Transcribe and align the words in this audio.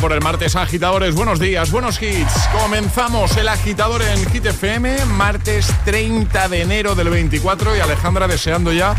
por 0.00 0.12
el 0.12 0.20
martes, 0.20 0.56
agitadores. 0.56 1.14
Buenos 1.14 1.38
días, 1.38 1.70
buenos 1.70 2.00
hits. 2.02 2.32
Comenzamos 2.60 3.36
el 3.36 3.48
agitador 3.48 4.02
en 4.02 4.28
Hit 4.30 4.46
FM, 4.46 5.04
martes 5.06 5.72
30 5.84 6.48
de 6.48 6.62
enero 6.62 6.94
del 6.94 7.08
24. 7.08 7.76
Y 7.76 7.80
Alejandra 7.80 8.26
deseando 8.26 8.72
ya 8.72 8.94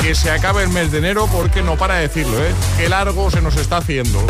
que 0.00 0.14
se 0.14 0.30
acabe 0.30 0.62
el 0.62 0.68
mes 0.68 0.92
de 0.92 0.98
enero 0.98 1.28
porque 1.32 1.62
no 1.62 1.76
para 1.76 1.96
de 1.96 2.02
decirlo, 2.02 2.38
¿eh? 2.38 2.52
Qué 2.76 2.88
largo 2.88 3.30
se 3.30 3.40
nos 3.40 3.56
está 3.56 3.78
haciendo. 3.78 4.24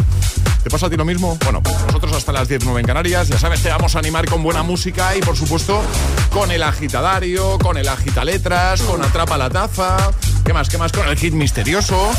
¿Te 0.62 0.70
pasa 0.70 0.86
a 0.86 0.90
ti 0.90 0.96
lo 0.96 1.04
mismo? 1.04 1.36
Bueno, 1.44 1.60
nosotros 1.86 2.12
hasta 2.12 2.32
las 2.32 2.48
19 2.48 2.80
en 2.80 2.86
Canarias. 2.86 3.28
Ya 3.28 3.38
sabes, 3.38 3.62
te 3.62 3.68
vamos 3.68 3.94
a 3.96 3.98
animar 3.98 4.26
con 4.26 4.42
buena 4.42 4.62
música 4.62 5.14
y, 5.16 5.20
por 5.20 5.36
supuesto, 5.36 5.82
con 6.30 6.50
el 6.50 6.62
agitadario, 6.62 7.58
con 7.58 7.76
el 7.76 7.88
agitaletras, 7.88 8.82
con 8.82 9.02
Atrapa 9.04 9.36
la 9.36 9.50
Taza. 9.50 10.12
¿Qué 10.44 10.52
más? 10.52 10.68
¿Qué 10.68 10.78
más? 10.78 10.92
Con 10.92 11.08
el 11.08 11.16
hit 11.16 11.34
misterioso. 11.34 12.10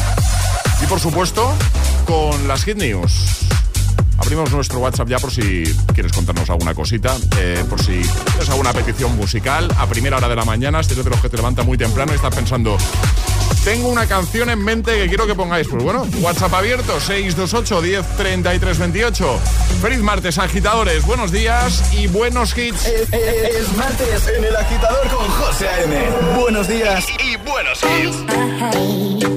Y, 0.84 0.86
por 0.86 1.00
supuesto, 1.00 1.54
con 2.06 2.48
las 2.48 2.64
hit 2.64 2.78
news. 2.78 3.47
Abrimos 4.18 4.52
nuestro 4.52 4.80
WhatsApp 4.80 5.08
ya 5.08 5.20
por 5.20 5.32
si 5.32 5.64
quieres 5.94 6.12
contarnos 6.12 6.50
alguna 6.50 6.74
cosita, 6.74 7.16
eh, 7.38 7.64
por 7.70 7.80
si 7.80 8.02
tienes 8.02 8.50
alguna 8.50 8.74
petición 8.74 9.16
musical 9.16 9.68
a 9.78 9.88
primera 9.88 10.18
hora 10.18 10.28
de 10.28 10.36
la 10.36 10.46
mañana, 10.46 10.84
si 10.84 10.94
eres 10.94 11.06
de 11.06 11.12
los 11.12 11.22
que 11.22 11.30
te 11.30 11.38
levanta 11.38 11.64
muy 11.64 11.78
temprano 11.78 12.12
y 12.12 12.16
estás 12.16 12.36
pensando, 12.36 12.78
tengo 13.64 13.90
una 13.90 14.08
canción 14.08 14.50
en 14.50 14.64
mente 14.64 14.96
que 14.98 15.08
quiero 15.08 15.28
que 15.28 15.36
pongáis. 15.36 15.68
Pues 15.68 15.84
bueno, 15.84 16.08
WhatsApp 16.22 16.54
abierto, 16.54 17.00
628 17.00 17.82
10 17.82 18.18
33 18.18 18.80
28. 18.80 19.40
Feliz 19.82 20.00
martes, 20.00 20.38
agitadores, 20.38 21.06
buenos 21.06 21.32
días 21.32 21.94
y 21.94 22.08
buenos 22.08 22.58
hits. 22.58 22.86
Es, 22.86 23.12
es 23.12 23.76
martes 23.76 24.28
en 24.36 24.44
el 24.44 24.56
agitador 24.56 25.08
con 25.10 25.28
José 25.28 25.68
A.M. 25.68 26.10
Buenos 26.40 26.68
días 26.68 27.06
y, 27.10 27.34
y 27.34 27.36
buenos 27.38 27.82
hits. 27.84 29.37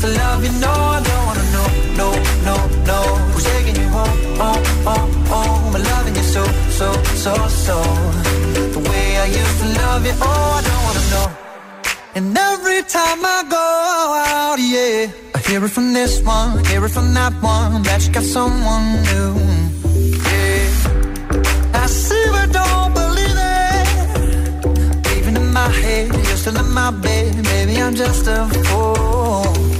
to 0.00 0.08
love 0.08 0.42
you. 0.44 0.52
No, 0.60 0.72
I 0.96 1.02
don't 1.08 1.24
wanna 1.28 1.46
know, 1.54 1.68
no, 2.00 2.08
no, 2.48 2.56
no. 2.90 3.00
Who's 3.32 3.44
taking 3.44 3.76
you 3.82 3.88
home, 3.88 4.18
home, 4.40 4.64
home, 4.88 5.12
home? 5.32 5.74
I'm 5.76 5.82
loving 5.82 6.16
you 6.16 6.22
so, 6.22 6.42
so, 6.78 6.88
so, 7.24 7.34
so. 7.66 7.76
The 8.74 8.80
way 8.88 9.06
I 9.24 9.26
used 9.26 9.56
to 9.62 9.66
love 9.82 10.06
you, 10.06 10.14
oh, 10.28 10.58
I 10.58 10.60
don't 10.68 10.82
wanna 10.86 11.04
know. 11.12 11.26
And 12.16 12.38
every 12.50 12.82
time 12.82 13.20
I 13.36 13.38
go 13.58 13.68
out, 14.34 14.58
yeah, 14.58 15.12
I 15.34 15.38
hear 15.46 15.64
it 15.64 15.70
from 15.70 15.92
this 15.92 16.22
one, 16.22 16.64
hear 16.64 16.84
it 16.84 16.90
from 16.90 17.12
that 17.14 17.34
one, 17.42 17.82
that 17.82 18.06
you 18.06 18.12
got 18.12 18.24
someone 18.24 18.86
new. 19.10 19.32
Yeah, 20.28 21.82
I 21.82 21.86
see, 21.86 22.24
but 22.34 22.48
don't 22.58 22.92
believe 23.00 23.38
it. 23.58 25.16
Even 25.16 25.36
in 25.36 25.52
my 25.52 25.68
head, 25.68 26.06
you're 26.26 26.40
still 26.42 26.56
in 26.56 26.70
my 26.72 26.90
bed, 26.90 27.34
maybe 27.44 27.82
I'm 27.82 27.94
just 27.94 28.26
a 28.26 28.48
fool. 28.64 29.79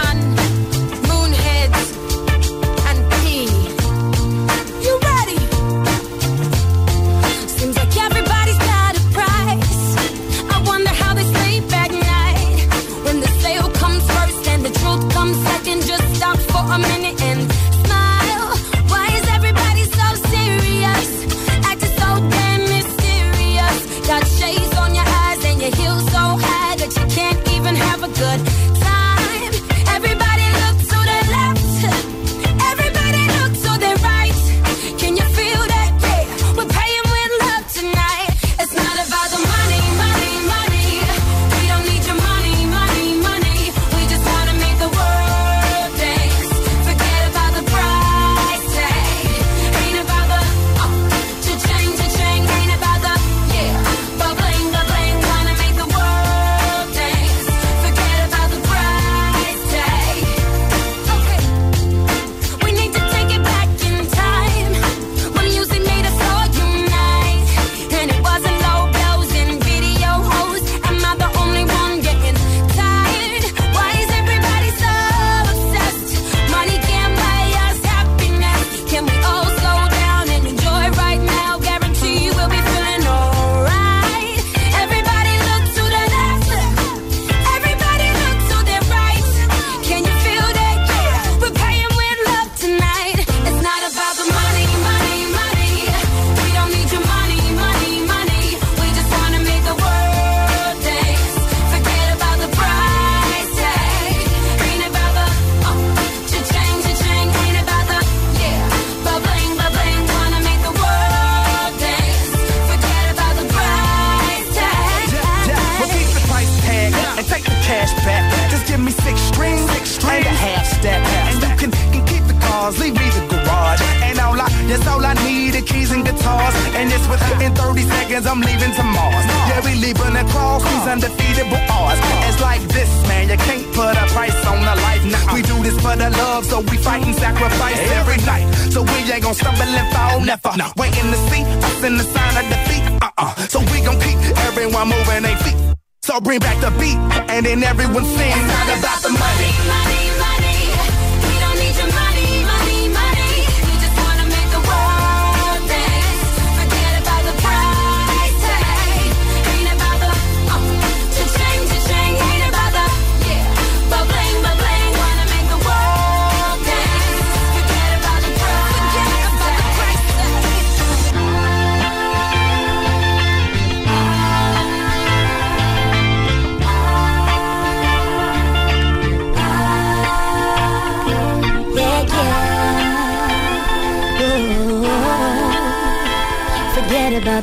So 146.21 146.23
bring 146.23 146.39
back 146.39 146.59
the 146.61 146.71
beat, 146.79 146.97
and 147.29 147.45
then 147.45 147.63
everyone 147.63 148.05
sing. 148.05 148.31
It's 148.31 148.47
not 148.47 148.79
about 148.79 149.01
the 149.01 149.09
money, 149.09 149.51
money. 149.67 150.00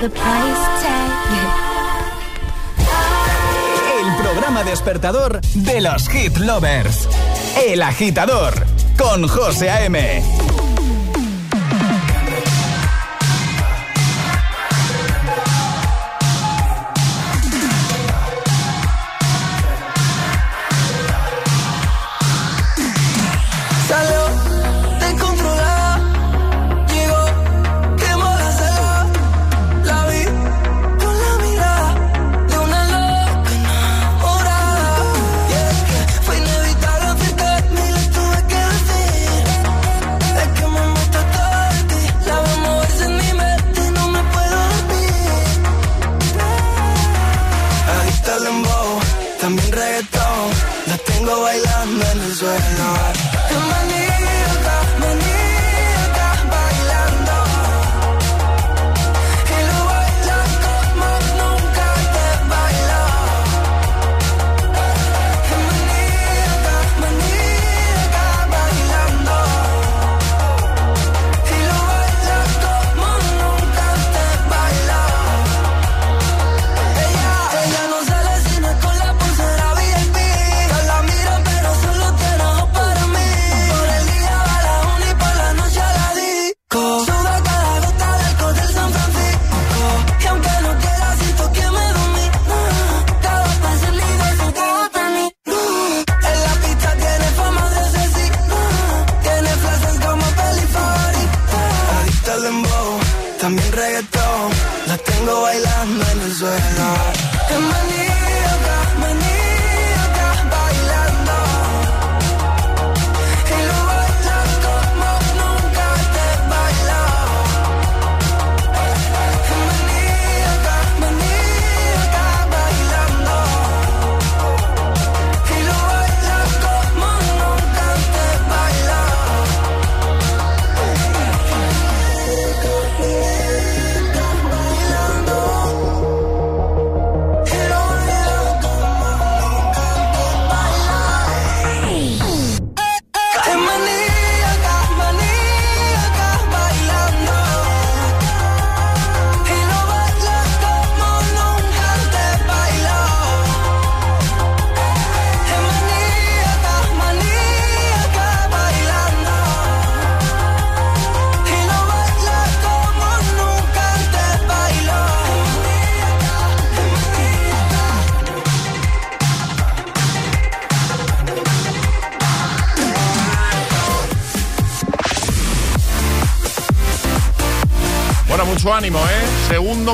El 0.00 0.11
programa 4.23 4.62
despertador 4.62 5.40
de 5.40 5.81
los 5.81 6.09
hit 6.09 6.37
lovers. 6.37 7.09
El 7.67 7.83
agitador 7.83 8.55
con 8.97 9.26
José 9.26 9.71
A.M. 9.71 10.38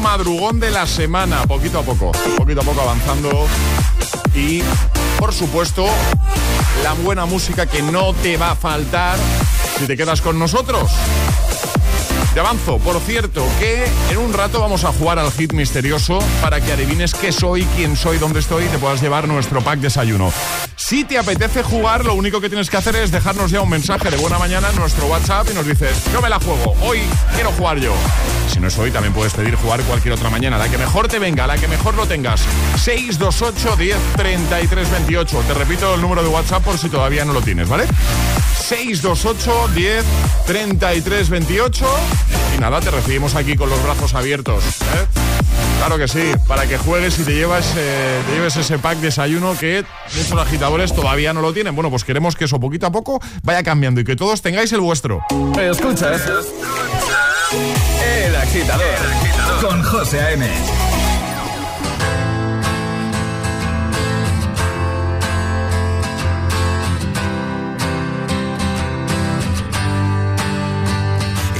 Madrugón 0.00 0.60
de 0.60 0.70
la 0.70 0.86
semana, 0.86 1.46
poquito 1.46 1.78
a 1.78 1.82
poco, 1.82 2.12
poquito 2.36 2.60
a 2.60 2.64
poco 2.64 2.80
avanzando. 2.80 3.46
Y, 4.34 4.62
por 5.18 5.32
supuesto, 5.32 5.86
la 6.82 6.92
buena 6.94 7.26
música 7.26 7.66
que 7.66 7.82
no 7.82 8.12
te 8.14 8.36
va 8.36 8.52
a 8.52 8.56
faltar 8.56 9.18
si 9.78 9.86
te 9.86 9.96
quedas 9.96 10.20
con 10.20 10.38
nosotros. 10.38 10.90
Te 12.34 12.40
avanzo, 12.40 12.78
por 12.78 12.98
cierto, 13.00 13.46
que 13.60 13.86
en 14.10 14.18
un 14.18 14.32
rato 14.32 14.60
vamos 14.60 14.82
a 14.84 14.92
jugar 14.92 15.20
al 15.20 15.30
hit 15.30 15.52
misterioso 15.52 16.18
para 16.42 16.60
que 16.60 16.72
adivines 16.72 17.14
qué 17.14 17.30
soy, 17.30 17.64
quién 17.76 17.96
soy, 17.96 18.18
dónde 18.18 18.40
estoy 18.40 18.64
y 18.64 18.68
te 18.68 18.78
puedas 18.78 19.00
llevar 19.00 19.28
nuestro 19.28 19.62
pack 19.62 19.78
desayuno. 19.78 20.32
Si 20.74 21.04
te 21.04 21.16
apetece 21.16 21.62
jugar, 21.62 22.04
lo 22.04 22.14
único 22.14 22.40
que 22.40 22.48
tienes 22.48 22.68
que 22.68 22.76
hacer 22.76 22.96
es 22.96 23.12
dejarnos 23.12 23.52
ya 23.52 23.60
un 23.60 23.70
mensaje 23.70 24.10
de 24.10 24.16
buena 24.16 24.38
mañana 24.38 24.70
en 24.70 24.76
nuestro 24.76 25.06
WhatsApp 25.06 25.48
y 25.52 25.54
nos 25.54 25.66
dices, 25.66 25.96
yo 26.12 26.20
me 26.20 26.28
la 26.28 26.40
juego, 26.40 26.74
hoy 26.82 26.98
quiero 27.36 27.52
jugar 27.52 27.78
yo. 27.78 27.94
Si 28.48 28.60
no 28.60 28.68
es 28.68 28.78
hoy, 28.78 28.90
también 28.90 29.12
puedes 29.12 29.34
pedir 29.34 29.54
jugar 29.56 29.82
cualquier 29.82 30.14
otra 30.14 30.30
mañana, 30.30 30.58
la 30.58 30.68
que 30.68 30.78
mejor 30.78 31.08
te 31.08 31.18
venga, 31.18 31.46
la 31.46 31.56
que 31.56 31.68
mejor 31.68 31.94
lo 31.94 32.06
tengas. 32.06 32.42
628 32.82 33.76
10 33.76 33.96
33 34.16 34.90
28. 34.90 35.42
Te 35.46 35.54
repito 35.54 35.94
el 35.94 36.00
número 36.00 36.22
de 36.22 36.28
WhatsApp 36.28 36.62
por 36.62 36.78
si 36.78 36.88
todavía 36.88 37.24
no 37.24 37.32
lo 37.32 37.42
tienes, 37.42 37.68
¿vale? 37.68 37.86
628 38.58 39.68
10 39.74 40.04
33 40.46 41.28
28 41.30 41.86
y 42.56 42.60
nada, 42.60 42.80
te 42.80 42.90
recibimos 42.90 43.34
aquí 43.34 43.56
con 43.56 43.68
los 43.68 43.82
brazos 43.82 44.14
abiertos. 44.14 44.64
¿eh? 44.64 45.06
Claro 45.78 45.98
que 45.98 46.08
sí, 46.08 46.32
para 46.46 46.66
que 46.66 46.78
juegues 46.78 47.18
y 47.18 47.24
te 47.24 47.34
llevas, 47.34 47.74
eh, 47.76 48.20
te 48.26 48.34
lleves 48.34 48.56
ese 48.56 48.78
pack 48.78 48.98
desayuno 48.98 49.56
que 49.58 49.84
muchos 50.16 50.38
agitadores 50.38 50.94
todavía 50.94 51.32
no 51.32 51.40
lo 51.40 51.52
tienen. 51.52 51.74
Bueno, 51.74 51.90
pues 51.90 52.04
queremos 52.04 52.36
que 52.36 52.44
eso 52.44 52.60
poquito 52.60 52.86
a 52.86 52.92
poco 52.92 53.20
vaya 53.42 53.62
cambiando 53.62 54.00
y 54.00 54.04
que 54.04 54.16
todos 54.16 54.40
tengáis 54.40 54.72
el 54.72 54.80
vuestro. 54.80 55.20
Escuchas 55.60 56.22
el 57.54 58.36
agitador, 58.36 58.86
El 58.86 59.12
agitador. 59.12 59.60
con 59.60 59.82
José 59.82 60.20
A.M. 60.20 60.46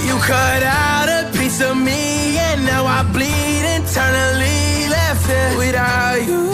You 0.07 0.17
cut 0.19 0.63
out 0.63 1.09
a 1.09 1.31
piece 1.39 1.61
of 1.61 1.77
me 1.77 2.39
and 2.39 2.65
now 2.67 2.85
I 2.87 3.03
bleed 3.13 3.65
internally 3.77 4.89
left 4.89 5.29
it 5.29 5.59
without 5.59 6.27
you. 6.27 6.54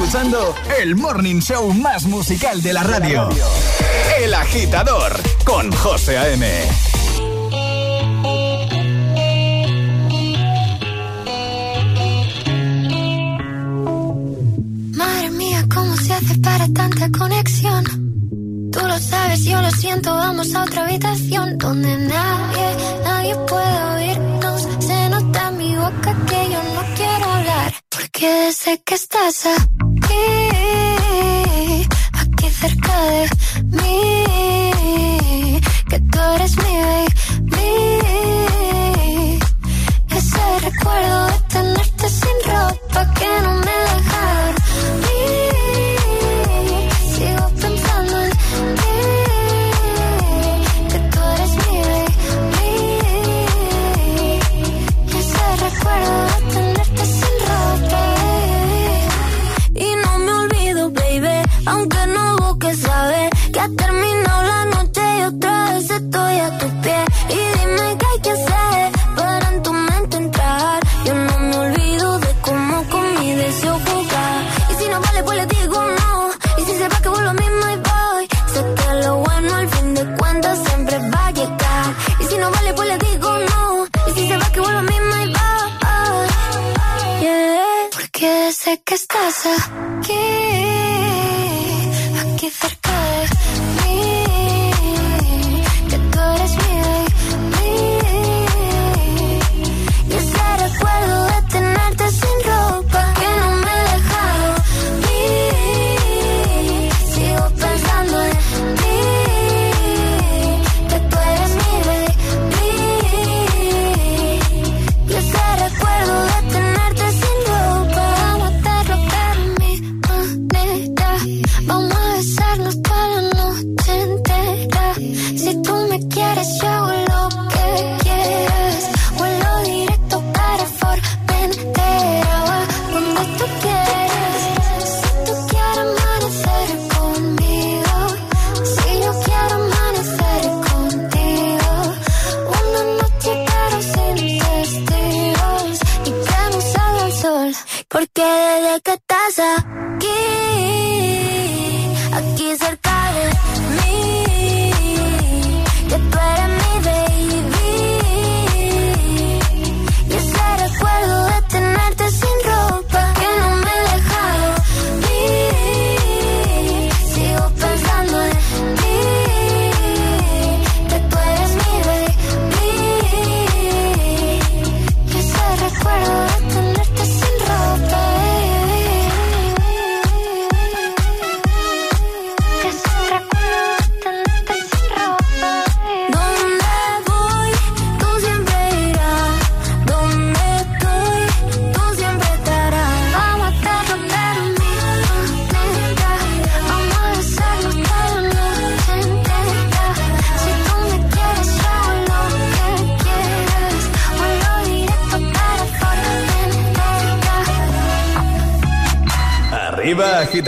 escuchando 0.00 0.54
el 0.80 0.96
morning 0.96 1.40
show 1.40 1.74
más 1.74 2.06
musical 2.06 2.62
de 2.62 2.72
la 2.72 2.82
radio. 2.82 3.28
El 4.18 4.32
agitador 4.32 5.12
con 5.44 5.70
José 5.72 6.16
A.M. 6.16 6.46
Madre 14.96 15.30
mía, 15.32 15.66
¿cómo 15.72 15.94
se 15.96 16.14
hace 16.14 16.38
para 16.38 16.66
tanta 16.72 17.10
conexión? 17.10 17.84
Tú 18.72 18.80
lo 18.80 18.98
sabes, 18.98 19.44
yo 19.44 19.60
lo 19.60 19.70
siento, 19.70 20.14
vamos 20.14 20.54
a 20.54 20.62
otra 20.62 20.84
habitación 20.86 21.58
donde 21.58 21.96
nadie, 21.98 22.76
nadie 23.04 23.36
puede 23.46 23.82
oírnos. 23.96 24.68
Se 24.80 25.08
nota 25.10 25.48
en 25.48 25.58
mi 25.58 25.76
boca 25.76 26.16
que 26.26 26.50
yo 26.50 26.62
no 26.74 26.94
quiero 26.96 27.24
hablar, 27.30 27.74
porque 27.90 28.52
sé 28.54 28.82
que 28.82 28.94
estás 28.94 29.44
aquí 29.44 29.79
cerca 32.60 32.94
de 33.10 33.28
mí, 33.72 35.60
que 35.88 35.98
tú 35.98 36.18
eres 36.36 36.56
mi 36.58 36.69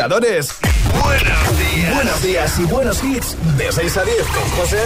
Buenos 0.03 0.21
días. 0.21 1.95
Buenos 1.95 2.23
días 2.23 2.59
y 2.59 2.65
buenos 2.65 3.05
hits. 3.05 3.37
De 3.57 3.71
6 3.71 3.97
a 3.99 4.05
10 4.05 4.17
con 4.27 4.51
José 4.59 4.79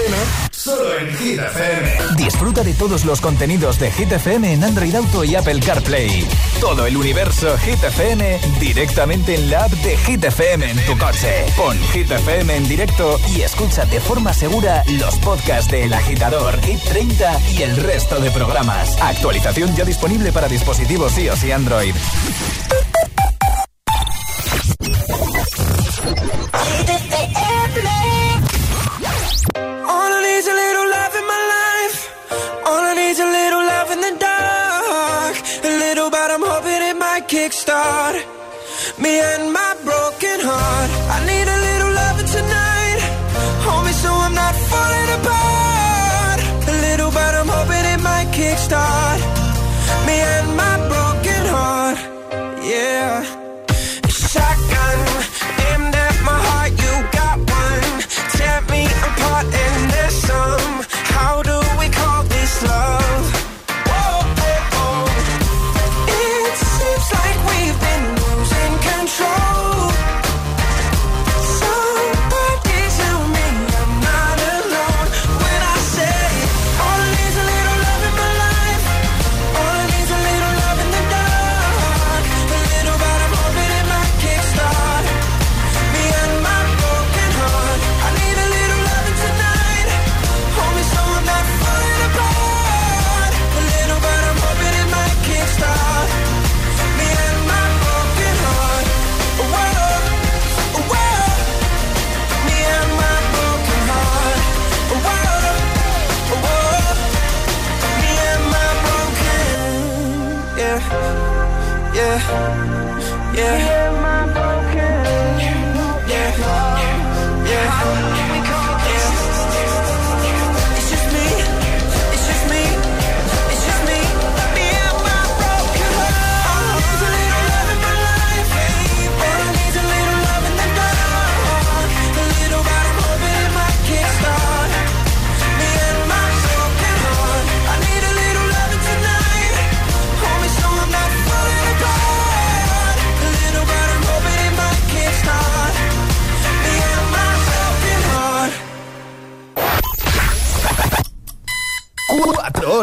Solo 0.51 0.99
en 0.99 1.17
Hit 1.17 1.39
FM. 1.39 2.17
Disfruta 2.17 2.63
de 2.63 2.75
todos 2.75 3.05
los 3.05 3.21
contenidos 3.21 3.79
de 3.79 3.91
Hit 3.93 4.13
FM 4.13 4.53
en 4.53 4.65
Android 4.65 4.95
Auto 4.95 5.25
y 5.25 5.35
Apple 5.35 5.61
CarPlay. 5.61 6.27
Todo 6.61 6.87
el 6.87 6.97
universo 6.97 7.57
Hit 7.59 7.83
FM 7.83 8.41
directamente 8.61 9.37
en 9.37 9.51
la 9.51 9.65
app 9.65 9.71
de 9.71 9.97
Hit 9.97 10.25
FM 10.25 10.71
en 10.71 10.85
tu 10.85 10.99
coche. 10.99 11.47
Pon 11.57 11.79
Hit 11.93 12.11
FM 12.11 12.57
en 12.57 12.69
directo 12.69 13.19
y 13.35 13.41
escucha 13.41 13.87
de 13.87 14.01
forma 14.01 14.35
segura 14.35 14.83
los 14.99 15.17
podcasts 15.21 15.71
de 15.71 15.85
El 15.85 15.95
Agitador, 15.95 16.61
Hit 16.63 16.81
30 16.83 17.41
y 17.53 17.63
el 17.63 17.77
resto 17.77 18.21
de 18.21 18.31
programas. 18.31 19.01
Actualización 19.01 19.75
ya 19.77 19.85
disponible 19.85 20.33
para 20.33 20.49
dispositivos 20.49 21.17
iOS 21.17 21.45
y 21.45 21.53
Android. 21.53 21.95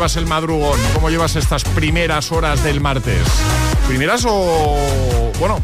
Llevas 0.00 0.16
el 0.16 0.24
madrugón? 0.24 0.80
¿Cómo 0.94 1.10
llevas 1.10 1.36
estas 1.36 1.62
primeras 1.62 2.32
horas 2.32 2.64
del 2.64 2.80
martes? 2.80 3.20
¿Primeras 3.86 4.24
o...? 4.26 4.78
Bueno, 5.38 5.60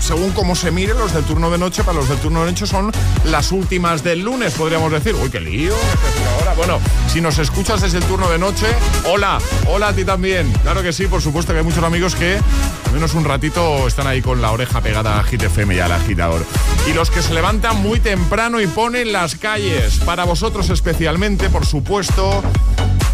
según 0.00 0.30
cómo 0.30 0.54
se 0.54 0.70
mire, 0.70 0.94
los 0.94 1.12
del 1.12 1.24
turno 1.24 1.50
de 1.50 1.58
noche, 1.58 1.82
para 1.82 1.98
los 1.98 2.08
del 2.08 2.18
turno 2.18 2.44
de 2.44 2.52
noche 2.52 2.68
son 2.68 2.92
las 3.24 3.50
últimas 3.50 4.04
del 4.04 4.20
lunes, 4.20 4.54
podríamos 4.54 4.92
decir. 4.92 5.16
Uy, 5.16 5.28
qué 5.28 5.40
lío. 5.40 5.74
¿qué 5.74 6.08
hacer 6.08 6.28
ahora? 6.28 6.54
Bueno, 6.54 6.78
si 7.12 7.20
nos 7.20 7.38
escuchas 7.38 7.80
desde 7.80 7.98
el 7.98 8.04
turno 8.04 8.30
de 8.30 8.38
noche, 8.38 8.66
hola, 9.06 9.40
hola 9.66 9.88
a 9.88 9.92
ti 9.92 10.04
también. 10.04 10.52
Claro 10.62 10.82
que 10.82 10.92
sí, 10.92 11.06
por 11.06 11.20
supuesto 11.20 11.52
que 11.52 11.58
hay 11.58 11.64
muchos 11.64 11.82
amigos 11.82 12.14
que 12.14 12.38
al 12.86 12.92
menos 12.92 13.14
un 13.14 13.24
ratito 13.24 13.86
están 13.86 14.06
ahí 14.06 14.22
con 14.22 14.40
la 14.40 14.52
oreja 14.52 14.80
pegada 14.80 15.18
a 15.18 15.24
Hit 15.24 15.42
FM 15.42 15.74
y 15.74 15.80
al 15.80 15.92
agitador. 15.92 16.44
Y 16.88 16.92
los 16.92 17.10
que 17.10 17.22
se 17.22 17.34
levantan 17.34 17.82
muy 17.82 18.00
temprano 18.00 18.60
y 18.60 18.66
ponen 18.66 19.12
las 19.12 19.34
calles. 19.34 19.98
Para 19.98 20.24
vosotros 20.24 20.70
especialmente, 20.70 21.50
por 21.50 21.66
supuesto, 21.66 22.42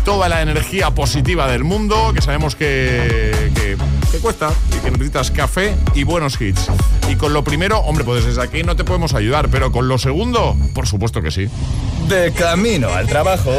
toda 0.06 0.28
la 0.28 0.40
energía 0.40 0.92
positiva 0.92 1.48
del 1.48 1.64
mundo, 1.64 2.12
que 2.14 2.22
sabemos 2.22 2.54
que, 2.54 3.50
que, 3.56 3.76
que 4.12 4.18
cuesta 4.18 4.52
y 4.70 4.78
que 4.78 4.92
necesitas 4.92 5.32
café 5.32 5.74
y 5.96 6.04
buenos 6.04 6.40
hits. 6.40 6.68
Y 7.08 7.16
con 7.16 7.32
lo 7.32 7.42
primero, 7.42 7.80
hombre, 7.80 8.04
pues 8.04 8.24
desde 8.24 8.40
aquí 8.40 8.62
no 8.62 8.76
te 8.76 8.84
podemos 8.84 9.14
ayudar, 9.14 9.48
pero 9.48 9.72
con 9.72 9.88
lo 9.88 9.98
segundo, 9.98 10.56
por 10.74 10.86
supuesto 10.86 11.22
que 11.22 11.32
sí. 11.32 11.48
De 12.06 12.32
camino 12.32 12.88
al 12.94 13.08
trabajo. 13.08 13.52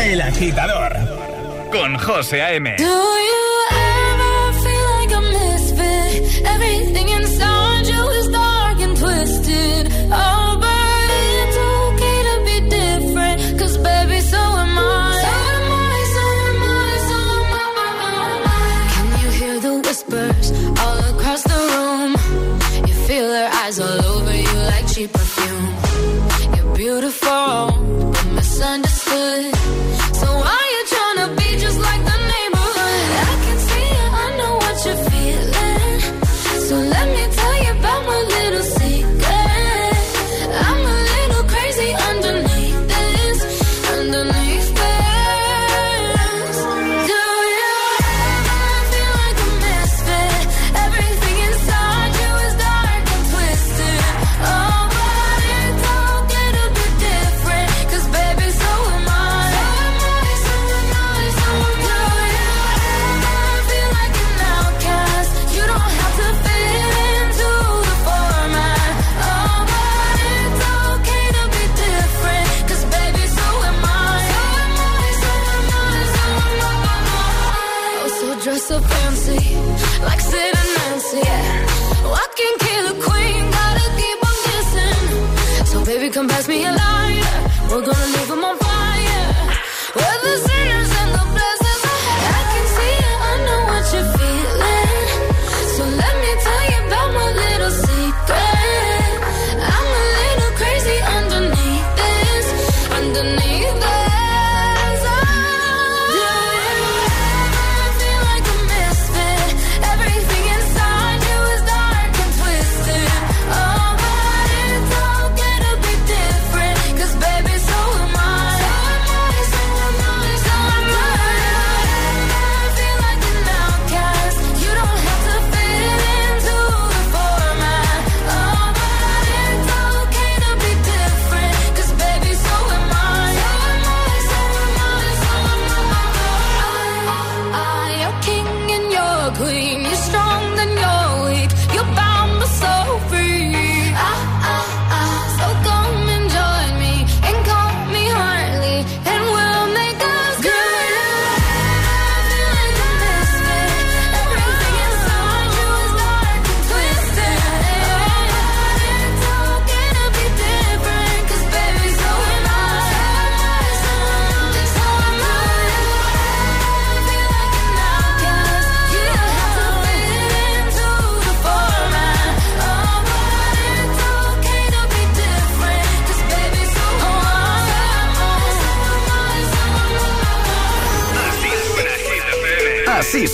El 0.00 0.20
Agitador 0.20 0.96
con 1.70 1.96
José 1.96 2.42
A.M. 2.42 2.74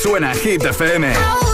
suena 0.05 0.35
Hit 0.35 0.63
FM. 0.63 1.54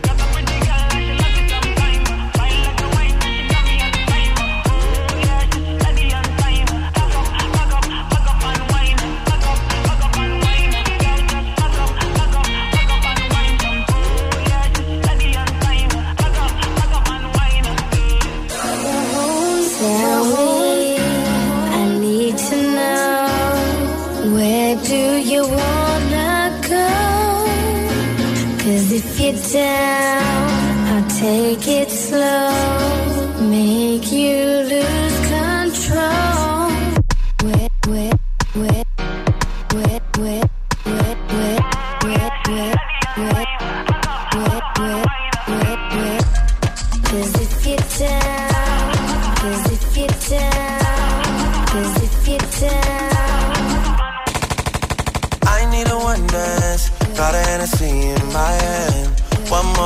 Take 31.21 31.67
it 31.67 31.91
slow, 31.91 32.80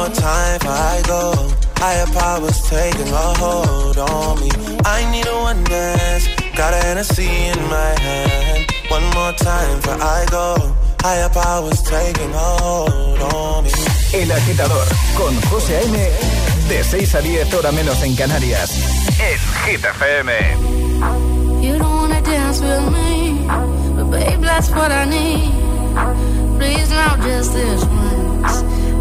more 0.06 0.16
time 0.16 0.60
before 0.60 0.72
I 0.72 1.02
go. 1.08 1.34
Higher 1.78 2.06
powers 2.14 2.62
taking 2.70 3.08
a 3.08 3.28
hold 3.42 3.98
on 3.98 4.40
me. 4.40 4.50
I 4.86 5.00
need 5.12 5.26
a 5.28 5.36
one 5.36 5.64
dance. 5.64 6.28
Got 6.56 6.74
a 6.74 6.78
Hennessy 6.78 7.28
in 7.28 7.60
my 7.70 7.92
hand. 8.06 8.66
One 8.90 9.06
more 9.18 9.34
time 9.34 9.78
before 9.82 10.02
I 10.02 10.26
go. 10.30 10.56
Higher 11.02 11.30
powers 11.30 11.82
taking 11.84 12.32
a 12.34 12.50
hold 12.62 13.22
on 13.34 13.64
me. 13.64 13.72
El 14.14 14.32
agitador 14.32 14.88
con 15.18 15.34
José 15.50 15.82
M. 15.86 15.98
De 16.70 16.84
6 16.84 17.16
a 17.16 17.22
10 17.22 17.54
hora 17.54 17.72
menos 17.72 18.02
en 18.04 18.16
Canarias. 18.16 18.72
En 19.20 19.40
Hit 19.66 19.84
FM. 19.84 20.32
You 21.62 21.78
don't 21.80 21.96
wanna 22.02 22.22
dance 22.22 22.62
with 22.62 22.86
me, 22.94 23.46
but 23.96 24.12
babe, 24.12 24.42
that's 24.42 24.70
what 24.70 24.92
I 24.92 25.06
need. 25.06 25.52
Please 26.60 26.90
now 26.90 27.16
just 27.18 27.54
this 27.54 27.84
once. 27.86 28.75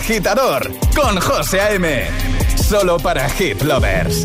agitador 0.00 0.62
con 0.94 1.20
José 1.20 1.60
A.M. 1.60 2.06
Solo 2.56 2.98
para 2.98 3.28
hit 3.28 3.62
lovers. 3.62 4.24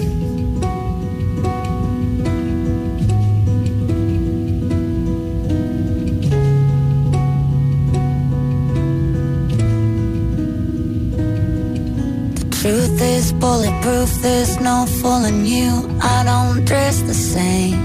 Truth 12.62 13.02
is 13.02 13.34
bulletproof, 13.34 14.10
there's 14.22 14.60
no 14.60 14.86
fooling 15.02 15.46
you. 15.46 15.70
I 16.02 16.24
don't 16.24 16.66
dress 16.66 17.02
the 17.02 17.14
same. 17.14 17.78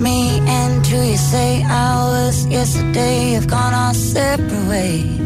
Me 0.00 0.38
and 0.46 0.86
who 0.86 1.00
you 1.02 1.16
say 1.16 1.62
I 1.64 1.94
was 2.12 2.46
yesterday 2.46 3.32
have 3.32 3.48
gone 3.48 3.74
our 3.74 3.94
separate 3.94 4.68
ways. 4.68 5.17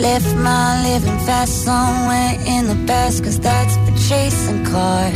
Left 0.00 0.34
my 0.36 0.82
living 0.82 1.18
fast 1.26 1.62
somewhere 1.62 2.32
in 2.46 2.66
the 2.68 2.86
past, 2.86 3.22
cause 3.22 3.38
that's 3.38 3.76
for 3.76 3.94
chasing 4.08 4.64
cars. 4.64 5.12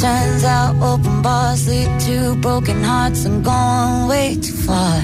Turns 0.00 0.42
out 0.42 0.74
open 0.82 1.22
bars 1.22 1.68
lead 1.68 1.88
to 2.00 2.34
broken 2.36 2.82
hearts 2.82 3.24
and 3.24 3.44
going 3.44 4.08
way 4.08 4.34
too 4.34 4.52
far. 4.52 5.00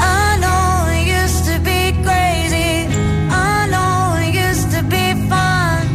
I 0.00 0.36
know 0.42 0.90
it 0.90 1.06
used 1.22 1.44
to 1.50 1.56
be 1.70 1.92
crazy. 2.02 2.88
I 3.30 3.68
know 3.70 4.16
it 4.24 4.34
used 4.34 4.72
to 4.72 4.82
be 4.82 5.06
fun. 5.30 5.86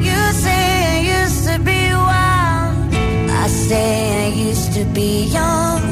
You 0.00 0.20
say 0.44 1.02
used 1.22 1.44
to 1.48 1.58
be 1.58 1.92
wild. 1.92 2.94
I 3.30 3.48
say 3.48 4.26
I 4.26 4.28
used 4.28 4.72
to 4.74 4.84
be 4.94 5.24
young. 5.24 5.91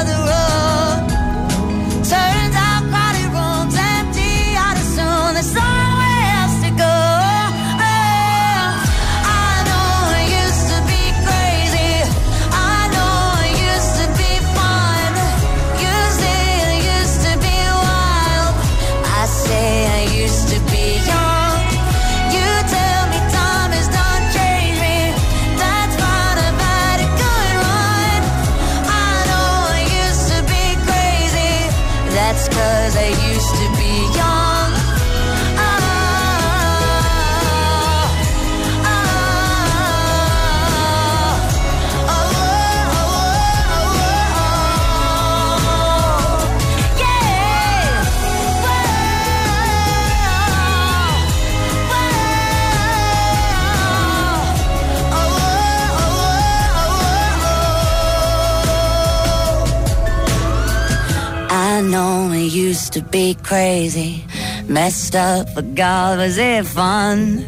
it 62.41 62.53
used 62.53 62.93
to 62.93 63.01
be 63.01 63.35
crazy, 63.35 64.23
messed 64.67 65.15
up, 65.15 65.47
but 65.53 65.75
God, 65.75 66.17
was 66.17 66.37
it 66.37 66.65
fun? 66.65 67.45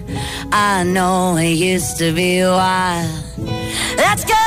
I 0.52 0.84
know 0.84 1.36
it 1.38 1.58
used 1.74 1.98
to 1.98 2.14
be 2.14 2.44
wild. 2.44 3.10
That's 3.98 4.24
cause 4.24 4.44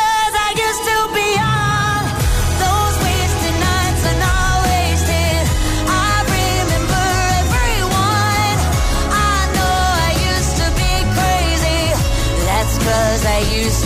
I 13.27 13.41
used 13.53 13.86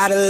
gotta 0.00 0.29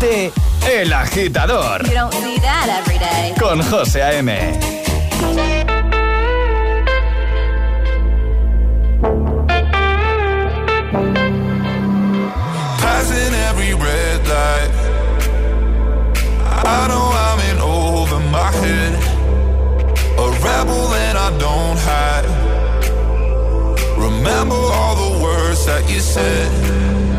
de 0.00 0.32
El 0.66 0.92
Agitador. 0.92 1.86
You 1.86 1.94
don't 1.94 2.12
see 2.14 2.38
that 2.38 2.68
every 2.80 2.98
day. 2.98 3.34
Con 3.38 3.60
José 3.60 4.00
A.M. 4.00 4.30
Passing 12.80 13.34
every 13.48 13.74
red 13.74 14.20
light. 14.26 14.70
I 16.64 16.88
know 16.88 17.06
I'm 17.26 17.40
in 17.50 17.58
over 17.60 18.20
my 18.30 18.50
head. 18.62 18.92
A 20.18 20.26
rebel 20.46 20.94
and 20.94 21.16
I 21.18 21.30
don't 21.38 21.78
hide. 21.88 22.26
Remember 23.98 24.54
all 24.54 24.96
the 24.96 25.22
words 25.22 25.66
that 25.66 25.88
you 25.90 26.00
said. 26.00 27.09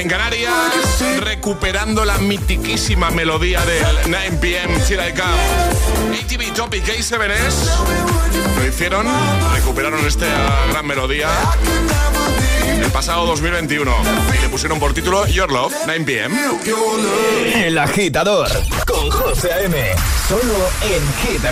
en 0.00 0.08
Canarias, 0.08 1.02
recuperando 1.20 2.04
la 2.04 2.18
mitiquísima 2.18 3.10
melodía 3.10 3.64
del 3.64 3.84
9pm 4.04 4.86
Chile 4.86 5.12
ATV 5.12 6.54
Topic 6.54 6.84
A7S 6.84 7.50
lo 8.56 8.66
hicieron, 8.66 9.06
recuperaron 9.54 10.06
esta 10.06 10.26
gran 10.70 10.86
melodía 10.86 11.28
el 12.80 12.90
pasado 12.92 13.26
2021 13.26 13.92
y 14.38 14.42
le 14.42 14.48
pusieron 14.48 14.78
por 14.78 14.94
título 14.94 15.26
Your 15.26 15.50
Love 15.50 15.74
9pm. 15.86 16.32
El 17.54 17.76
agitador 17.78 18.48
con 18.86 19.10
José 19.10 19.64
M. 19.64 19.76
Solo 20.28 20.70
en 20.82 21.02
Hit 21.22 21.44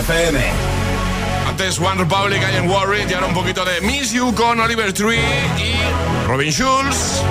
Antes 1.47 1.79
One 1.79 1.95
Republic, 1.95 2.41
I 2.41 2.57
Am 2.57 2.69
Worried 2.69 3.09
y 3.09 3.13
ahora 3.13 3.27
un 3.27 3.33
poquito 3.33 3.65
de 3.65 3.81
Miss 3.81 4.11
You 4.11 4.33
con 4.33 4.59
Oliver 4.59 4.93
Tree 4.93 5.19
y 5.57 6.27
Robin 6.27 6.51
Schulz. 6.51 7.21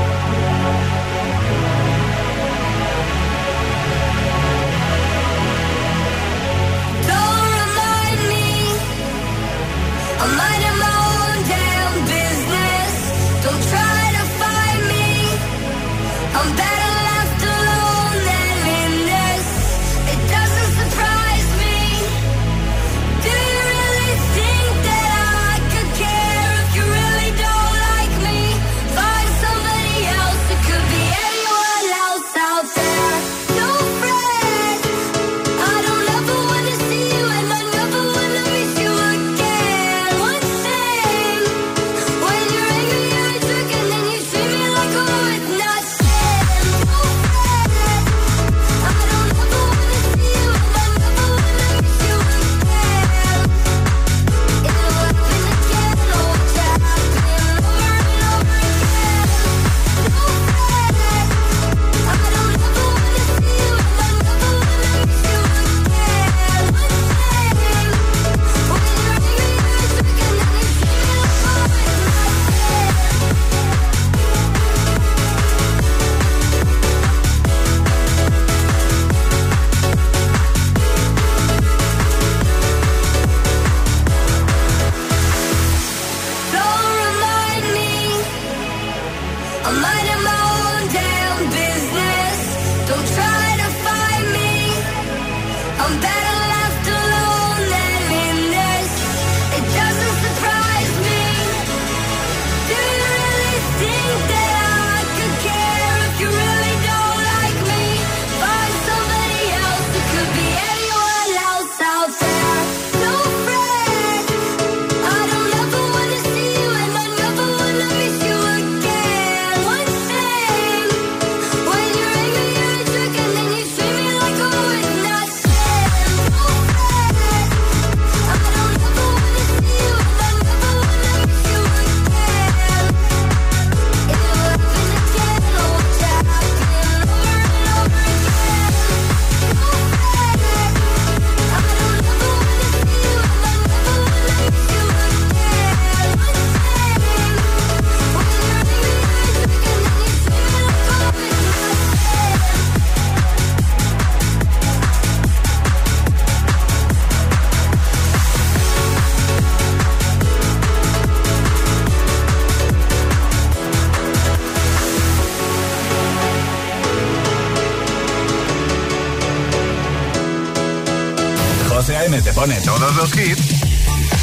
los 172.95 173.17
hits, 173.17 173.55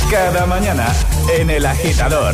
cada 0.09 0.45
mañana 0.45 0.93
en 1.37 1.49
El 1.49 1.65
Agitador. 1.65 2.33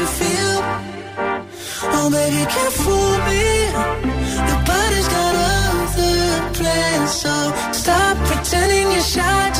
you 0.00 0.06
feel. 0.06 0.58
Oh, 1.96 2.08
baby, 2.10 2.42
can't 2.54 2.74
fool 2.82 3.14
me. 3.28 3.46
Nobody's 4.50 5.08
got 5.16 5.34
other 5.52 6.52
plans, 6.56 7.10
so 7.22 7.34
stop 7.72 8.16
pretending 8.28 8.92
you're 8.92 9.02
shy. 9.14 9.59